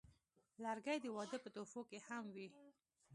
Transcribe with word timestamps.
لرګی 0.63 0.97
د 1.01 1.05
واده 1.15 1.37
په 1.43 1.49
تحفو 1.55 1.81
کې 1.89 1.99
هم 2.07 2.25
وي. 2.35 2.47